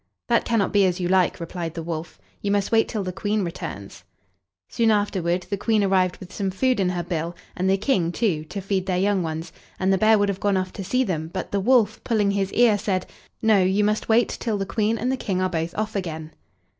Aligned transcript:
"That 0.29 0.45
cannot 0.45 0.73
be 0.73 0.83
as 0.87 0.99
you 0.99 1.07
like," 1.07 1.39
replied 1.39 1.75
the 1.75 1.83
wolf. 1.83 2.19
"You 2.41 2.49
must 2.49 2.71
wait 2.71 2.87
till 2.87 3.03
the 3.03 3.11
Queen 3.13 3.45
returns." 3.45 4.03
Soon 4.67 4.89
afterward 4.89 5.45
the 5.51 5.57
Queen 5.57 5.83
arrived 5.83 6.17
with 6.17 6.33
some 6.33 6.49
food 6.49 6.79
in 6.79 6.89
her 6.89 7.03
bill, 7.03 7.35
and 7.55 7.69
the 7.69 7.77
King, 7.77 8.11
too, 8.11 8.43
to 8.45 8.61
feed 8.61 8.87
their 8.87 8.97
young 8.97 9.21
ones, 9.21 9.53
and 9.79 9.93
the 9.93 9.99
bear 9.99 10.17
would 10.17 10.29
have 10.29 10.39
gone 10.39 10.57
off 10.57 10.73
to 10.73 10.83
see 10.83 11.03
them, 11.03 11.29
but 11.31 11.51
the 11.51 11.59
wolf, 11.59 12.03
pulling 12.03 12.31
his 12.31 12.51
ear, 12.53 12.79
said: 12.79 13.05
"No, 13.43 13.61
you 13.61 13.83
must 13.83 14.09
wait 14.09 14.27
till 14.29 14.57
the 14.57 14.65
Queen 14.65 14.97
and 14.97 15.11
the 15.11 15.17
King 15.17 15.39
are 15.39 15.51
both 15.51 15.75
off 15.75 15.95
again." 15.95 16.31